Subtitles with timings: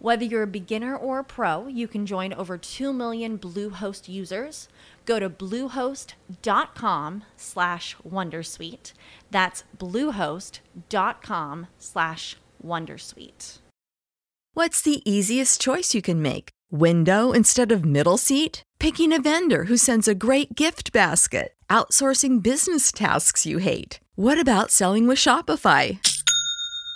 [0.00, 4.68] Whether you're a beginner or a pro, you can join over 2 million Bluehost users.
[5.06, 8.92] Go to bluehost.com slash wondersuite.
[9.30, 13.58] That's bluehost.com slash wondersuite.
[14.54, 16.50] What's the easiest choice you can make?
[16.70, 18.62] Window instead of middle seat?
[18.78, 21.54] Picking a vendor who sends a great gift basket?
[21.70, 23.98] Outsourcing business tasks you hate?
[24.14, 25.98] What about selling with Shopify?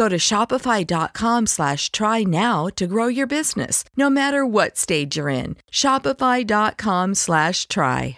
[0.00, 5.30] Go to shopify.com slash try now to grow your business, no matter what stage you're
[5.30, 5.56] in.
[5.72, 8.16] Shopify.com slash try.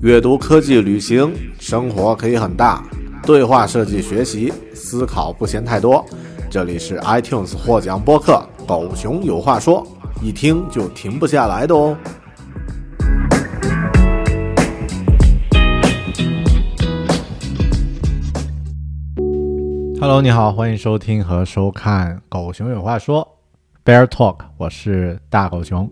[0.00, 2.84] 阅读、科技、旅行，生活可以很大。
[3.24, 6.04] 对话设计、学习、思考不嫌太多。
[6.50, 9.86] 这里是 iTunes 获奖播客《狗熊有话说》，
[10.24, 11.96] 一听就停不下来的哦。
[20.03, 23.25] Hello，你好，欢迎收听和收看《狗熊有话说》
[23.89, 25.89] Bear Talk，我是大狗熊。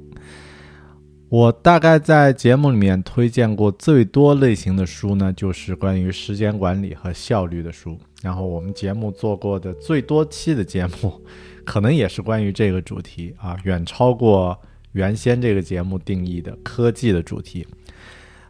[1.30, 7.98] 我大概在节目里面推荐过最多类型的书呢，就是关于时间管理和效率的书。
[8.22, 11.14] 然后我们节目做过的最多期的节目，
[11.64, 14.60] 可能也是关于这个主题啊，远超过
[14.92, 17.66] 原先这个节目定义的科技的主题。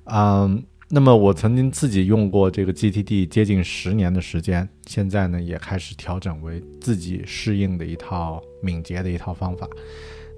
[0.05, 0.63] 嗯，
[0.93, 9.65] 那么我曾经自己用过这个 GTD 接近十年的时间，现在呢也开始调整为自己适应的一套敏捷的一套方法。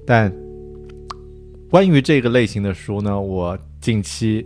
[0.05, 0.31] 但
[1.71, 4.45] 关于这个类型的书呢，我近期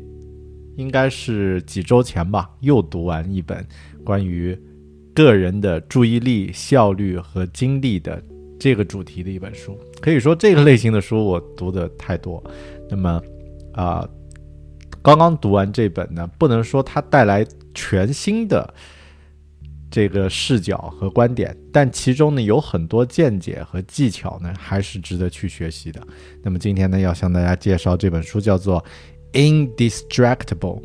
[0.77, 3.67] 应该是几周前吧，又读完一本
[4.05, 4.57] 关于
[5.13, 8.23] 个人的注意力、效率和精力的
[8.57, 9.77] 这个主题的一本书。
[9.99, 12.41] 可以说，这个类型的书我读的太多。
[12.89, 13.21] 那么，
[13.73, 14.07] 啊、
[15.07, 18.73] 刚刚读完这本呢，不能说它带来全新的
[19.89, 26.05] 这个视角和观点，但其中呢有很多见解和技巧呢，还是值得去学习的。
[26.43, 28.83] 那么今天呢，要向大家介绍这本书，叫做
[29.77, 30.81] 《Indistractable》，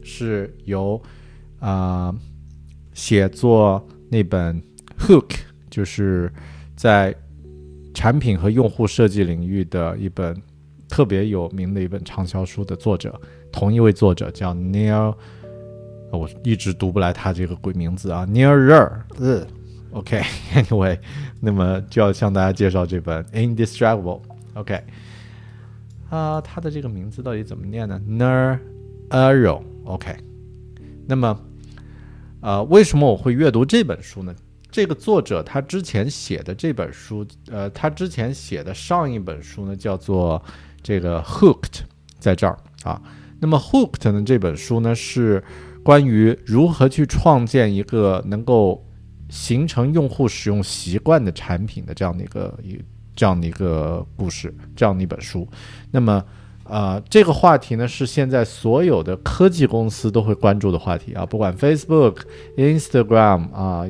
[0.00, 1.02] 是由
[1.58, 2.14] 啊、
[2.94, 4.62] 写作那本
[4.96, 5.38] Hook，
[5.68, 6.32] 就是
[6.76, 7.12] 在
[7.92, 10.40] 产品和用户设计领域的一本
[10.88, 13.20] 特别有名的一本畅销书的作者，
[13.50, 15.14] 同一位作者叫 Neil，
[16.10, 19.46] 呃我一直读不来他这个鬼名字啊，Neil Rer，呃
[19.90, 20.98] ，OK，Anyway，、
[21.40, 24.20] 那么就要向大家介绍这本 Indestructible》
[24.54, 24.82] ，OK，、
[26.08, 28.58] 啊，他的这个名字到底怎么念呢？Ner
[29.10, 30.16] Ero，OK，、
[31.06, 31.40] 那么，
[32.40, 34.34] 呃，为什么我会阅读这本书呢？
[34.68, 40.42] 这个作者他之前写的这本书，呃，他之前写的上一本书呢，叫做
[40.86, 41.80] 这个 Hooked，
[42.20, 43.02] 在这儿啊。
[43.40, 45.42] 那么 Hooked 呢这本书呢是
[45.82, 48.86] 关于如何去创建一个能够
[49.28, 52.80] 形成用户使用习惯的产品的这样的一个一
[53.16, 55.48] 这样的一个故事，这样的一本书。
[55.90, 56.24] 那么，
[56.64, 62.18] 呃，这个话题呢是现在所有的科技公司都会关注的话题啊，不管 Facebook、
[62.56, 63.84] Instagram 啊、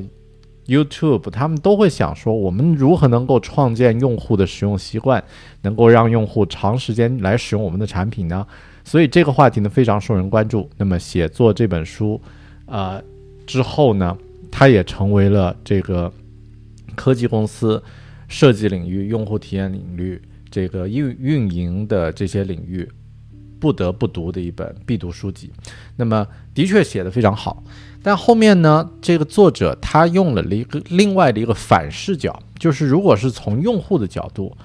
[0.67, 5.23] YouTube，他们都会想说，我们如何能够创建用户的使用习惯，
[5.61, 8.45] 能够让用户长时间来使用我们的产品呢？
[8.83, 10.69] 所以这个话题呢非常受人关注。
[10.77, 12.21] 那么写作这本书，
[12.65, 13.01] 呃
[13.45, 14.17] 之后呢，
[14.51, 16.11] 它也成为了这个
[16.95, 17.81] 科技公司
[18.27, 22.87] 设计领域、用户体验领域、这个运运营的这些领域
[23.59, 25.51] 不得不读的一本必读书籍。
[25.95, 27.63] 那么的确写得非常好，
[28.01, 34.55] 但后面呢，这个作者他用了一个另外的一个反视角，就是如果是从用户的角度，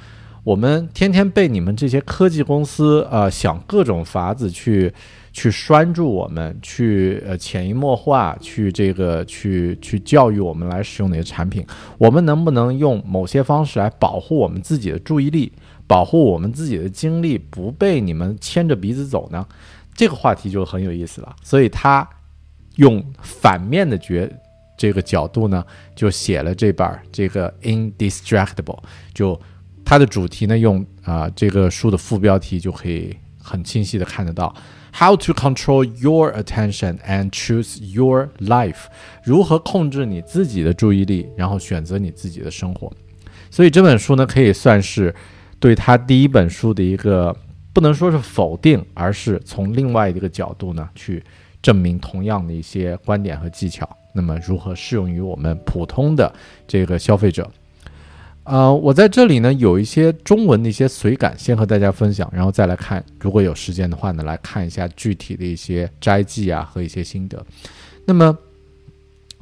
[0.45, 4.93] 我们天天被你们这些科技公司呃想各种法子去。
[5.35, 11.67] 去拴住我们，去呃潜移默化，去这个去去教育我们来使用哪些产品，
[11.97, 15.51] 我们能不能用某些方式来保护我们自己的注意力，
[15.93, 19.47] 保护我们自己的精力不被你们牵着鼻子走呢？
[19.95, 21.37] 这个话题就很有意思了。
[21.43, 22.09] 所以他
[22.77, 24.27] 用反面的角
[24.79, 25.63] 这个角度呢，
[25.95, 28.79] 就写了这本这个 Indistractable，
[29.13, 29.39] 就
[29.85, 34.55] 它的主题呢，用啊这个书的副标题就可以很清晰的看得到。
[34.95, 38.85] How to control your attention and choose your life？
[39.25, 42.91] 如何控制你自己的注意力，然后选择你自己的生活？
[43.51, 45.15] 所以这本书呢，可以算是
[45.63, 47.35] 对他第一本书的一个
[47.73, 51.23] 不能说是否定，而是从另外一个角度呢去
[51.63, 53.89] 证明同样的一些观点和技巧。
[54.13, 56.35] 那么如何适用于我们普通的
[56.67, 57.49] 这个消费者？
[58.43, 67.41] 呃，我在这里呢有一些中文的一些随感，先和大家分享，然后再来看，如果有时间的话呢，来看一下具体的一些摘记啊和一些心得。
[68.05, 68.37] 那么，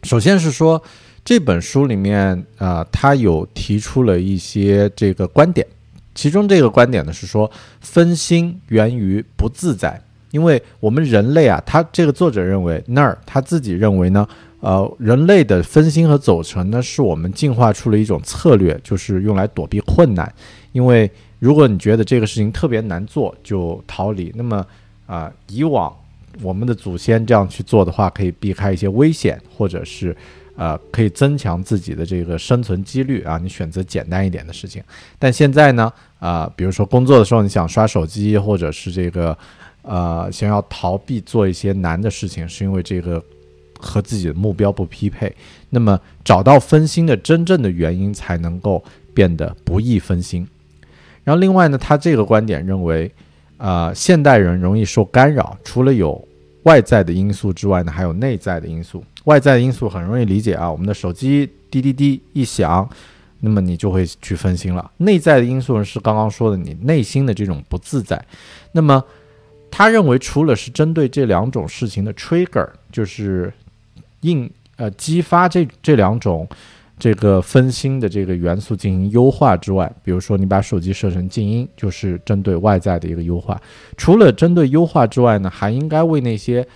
[0.03, 0.83] 首先是说
[1.25, 5.67] 这本书里面啊，他有提出了一些这个观点，
[6.15, 14.27] 其中这个观点呢是说分心源于不自在，因为我们人类啊，他这个作者认为那儿他自己认为呢。
[14.63, 20.31] 呃，人类的分心和走神呢，是我们进化出了一种策略，就是用来躲避困难。
[20.73, 24.31] 因为如果你觉得这个事情特别难做，就逃离。
[24.37, 24.67] 那么，
[25.07, 25.91] 啊，以往
[26.43, 30.15] 我们的祖先这样去做的话，可以避开一些危险，或者是，
[30.61, 33.39] 呃，可以增强自己的这个生存几率啊。
[33.39, 34.83] 你选择简单一点的事情。
[35.19, 39.35] 但现在呢，啊，比如说工作的时候，你想刷手机，或者是这个，
[39.81, 43.25] 呃，想要逃避做一些难的事情，是因为这个。
[43.83, 45.35] 和自己的目标不匹配，
[45.71, 48.85] 那么找到分心的真正的原因，才能够
[49.15, 50.47] 变得不易分心。
[51.25, 53.11] 然后另外呢，他这个观点认为，
[53.57, 56.23] 啊，现代人容易受干扰，除了有
[56.65, 59.05] 外在的因素之外呢，还有内在的因素。
[59.25, 62.89] 外在的因素很容易理解啊，我们的手机滴滴滴一响，
[63.41, 64.91] 那么你就会去分心了。
[64.99, 68.23] 内在的因素，是刚刚说的你内心的这种不自在。
[68.73, 69.03] 那么
[69.71, 73.53] 他认为，除了是针对这两种事情的 trigger，就是
[74.23, 76.49] 应呃激发这这两种
[77.01, 83.61] 这个分心的这个元素进行优化之外，比如说你把手机设成静音，就是针对外在的一个优化。
[83.97, 86.69] 除了针对优化之外呢，还应该为那些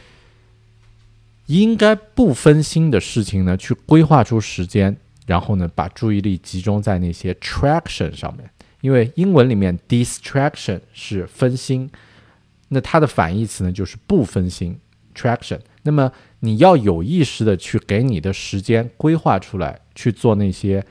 [1.47, 8.49] 应该不分心的事情呢去规划出时间，然后呢把注意力集中在那些 traction 上面。
[8.81, 11.91] 因为英文里面 distraction 是分心，
[12.69, 14.79] 那它的反义词呢就是不分心
[15.15, 15.59] traction。
[15.83, 16.11] 那么
[16.41, 20.85] 你要有意识的去给你的时间规划出来，去做那些，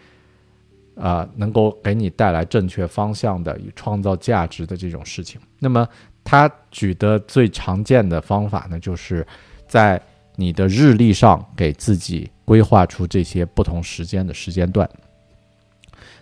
[0.95, 5.39] 啊，能够给你带来正确方向的、创造价值的这种事情。
[5.59, 5.87] 那么
[6.23, 9.25] 他举的最常见的方法呢，就是
[9.67, 10.01] 在
[10.35, 14.89] 你的日历上给自己规划出这些不同时间的时间段。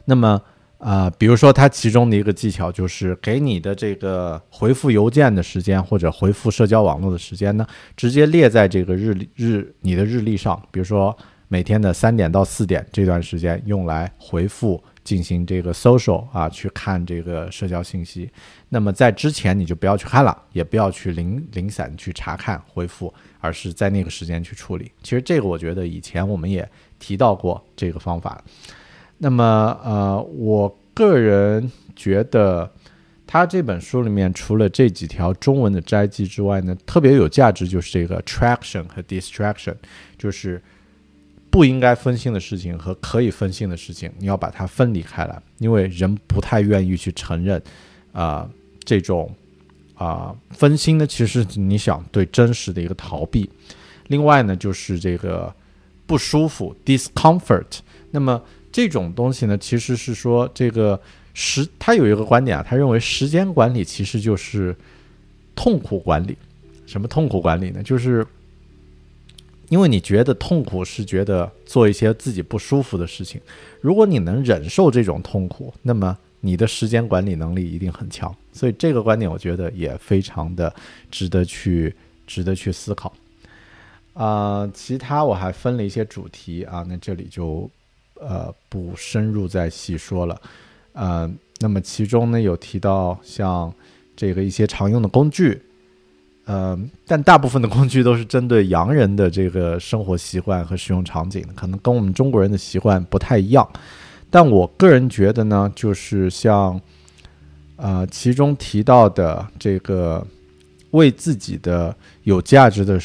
[0.06, 0.42] 那么。
[0.84, 10.60] 啊，比如说，他其中的一个技巧就是给你的这个回复邮件的时间或者回复社交网络的时间呢，直接列在这个日历日你的日历上。
[10.72, 11.16] 比如说，
[11.52, 18.32] 每天的三点到四点这段时间用来回复进行这个 social 啊，去看这个社交信息。
[18.70, 24.90] 那么在之前你就不要去看了，也不要去零零散去查看回复，而是在那个时间去处理。
[25.04, 26.66] 其实这个我觉得以前我们也
[27.00, 28.42] 提到过这个方法。
[29.18, 32.72] 那么，呃，我个人觉得，
[33.28, 39.76] 他这本书里面除了这几条中文的摘记之外呢，特别有价值就是这个 traction 和 distraction，
[40.18, 40.64] 就是
[41.52, 47.62] 不应该分心的事情和可以分心的事情，你要把它分离开来，因为人不太愿意去承认，
[48.14, 48.50] 啊，
[48.84, 49.30] 这种
[49.94, 53.48] 啊分心呢，其实你想对真实的一个逃避。
[54.08, 55.54] 另外呢，就是这个
[56.08, 57.80] 不舒服 discomfort，
[58.10, 58.42] 那么。
[58.74, 60.98] 这种东西呢，其实是说这个
[61.34, 64.74] 时，他有一个观点啊，他认为时间管理其实就是
[65.54, 66.38] 痛苦管理。
[66.86, 67.84] 什么痛苦管理呢？
[67.84, 68.26] 就是
[69.72, 73.40] 因为你觉得痛苦是觉得做一些自己不舒服的事情，
[73.80, 78.36] 如果你能忍受这种痛苦，那么你的时间管理能力一定很强。
[78.52, 80.76] 所以这个观点我觉得也非常的
[81.10, 81.96] 值得去
[82.28, 83.14] 值得去思考。
[84.14, 87.70] 啊，其他我还分了一些主题啊，那这里就。
[88.24, 90.40] 呃，不深入再细说了，
[90.94, 93.74] 呃，那么其中呢有提到像
[94.16, 95.60] 这个一些常用的工具，
[96.52, 96.78] 呃，
[97.08, 103.66] 但大部分的工具都是针对洋人的这个生活习惯和使用场景，可能跟我们中国人的习惯不太一样。
[104.30, 106.82] 但我个人觉得呢，就是像，
[107.78, 110.28] 呃，其中提到的这个
[110.92, 113.00] 为自己的有价值的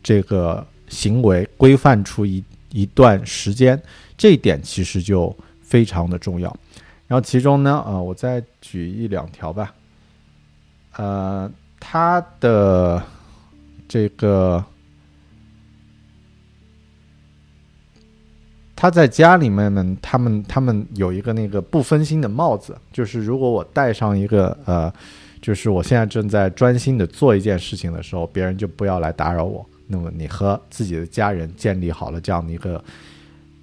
[0.00, 3.80] 这个行为规范出一一段时间，
[4.16, 6.56] 这一点其实就非常的重要。
[7.08, 9.74] 然后其中呢，呃，我再举一两条吧。
[10.96, 13.02] 呃，他的
[13.88, 14.62] 这个
[18.76, 24.92] 他在家里面呢，他们他们有一个那个不分心的帽子，就是如果我戴上一个呃，
[25.40, 29.64] 就是我现在正在专心的做一件事情的时候，别人就不要来打扰我。
[29.86, 32.84] 那么你和自己的家人建立好了这样的一个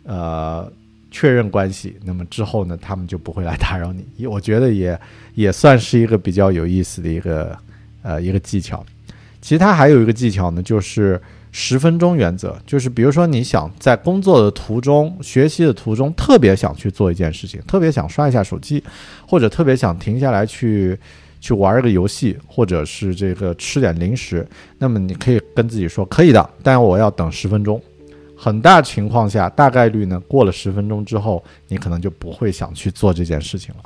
[0.03, 0.71] 呃
[1.11, 4.25] 确认关系，那么之后呢，他们就不会来打扰你。
[4.25, 4.99] 我觉得也。
[5.35, 7.59] 也算是一个比较有意思的一个
[8.05, 8.85] 呃一个技巧。
[9.41, 11.21] 其他还有一个技巧呢，就是
[11.51, 12.57] 十分钟原则。
[12.65, 18.83] 就是比如说你想在工作的途中、学习的途中，特别想去做一件事情，特别想刷一下手机，
[19.27, 20.97] 或者特别想停下来去
[21.39, 24.47] 去玩一个游戏，或者是这个吃点零食，
[24.79, 27.79] 那么你可以跟自己说可以的，但我要等十分钟。
[28.35, 33.83] 很大情况下，大概率呢，过了十分钟之后，你可能就不会想去做这件事情了。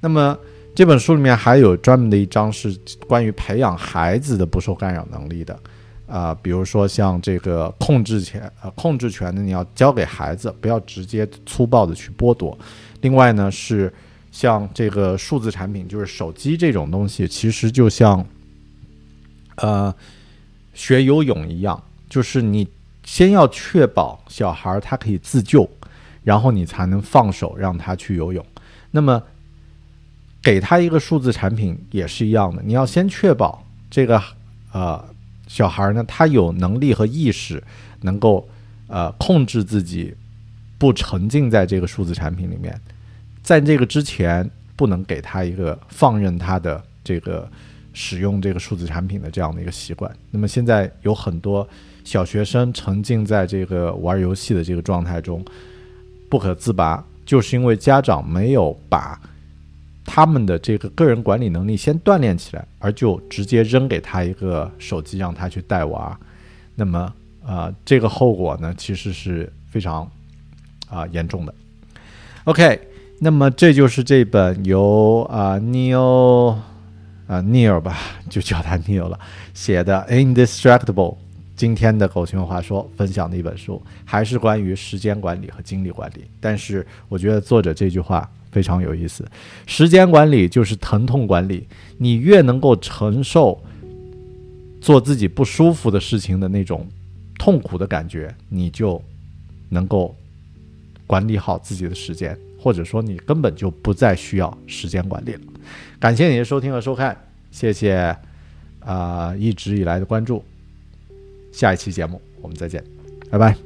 [0.00, 0.38] 那么。
[0.76, 2.78] 这本书里面还有专门的一章是
[3.08, 5.58] 关于培养孩子的不受干扰能力的，
[6.06, 12.56] 啊，比如说像这个控制权，呃，控制权呢，你要交给孩子，不要直接粗暴的去剥夺。
[13.00, 13.90] 另外呢，是
[14.30, 18.22] 像这个数字产品，就是手机这种东西，其实就像，
[19.54, 19.94] 呃，
[20.74, 22.68] 学游泳一样，就是你
[23.02, 25.66] 先要确保小孩他可以自救，
[26.22, 28.44] 然后你才能放手让他去游泳。
[28.90, 29.22] 那么。
[30.46, 34.22] 给他一个数字产品也是一样的，你要先确保这个
[34.70, 35.04] 呃
[35.48, 37.60] 小孩呢，他有能力和意识，
[38.02, 38.48] 能够
[38.86, 40.14] 呃控制自己，
[40.78, 42.80] 不沉浸在这个数字产品里面。
[43.42, 47.50] 在这个之前，不能给他一个放任他的这个
[47.92, 50.08] 使用这个数字产品的这样的一个习惯。
[50.30, 51.68] 那么现在有很多
[52.04, 55.44] 小学生沉浸在这个玩游戏的这个状态中
[56.28, 59.20] 不可自拔，就是因为家长没有把。
[60.16, 66.18] 他们的这个个人管理能力先锻炼起来，而就直接扔给他一个手机让他去带娃，
[66.74, 67.12] 那么
[67.44, 70.10] 啊，这个后果呢其实是非常
[70.88, 71.54] 啊严重的。
[72.44, 72.80] OK，
[73.18, 76.56] 那么这就是这本由啊 Neil
[77.26, 77.98] 啊 Neil 吧，
[78.30, 79.20] 就叫他 Neil 了
[79.52, 80.94] 写的《Indestructible》
[81.56, 86.24] 今天的狗熊话说分享的一本书，还是关于时间管理和精力管理。
[86.40, 88.26] 但是我觉得作者这句话。
[88.56, 89.22] 非常有意思，
[89.66, 91.68] 时间管理就是疼痛管理。
[91.98, 93.62] 你越能够承受
[94.80, 96.88] 做自己不舒服的事情的那种
[97.38, 99.02] 痛苦的感觉，你就
[99.68, 100.16] 能够
[101.06, 105.40] 管理好自己的时间，或者说你根本就不再需要时间管理了。
[106.00, 107.14] 感谢你的收听和收看，
[107.50, 108.16] 谢谢
[108.80, 110.42] 啊一直以来的关注。
[111.52, 112.82] 下一期节目我们再见，
[113.30, 113.65] 拜拜。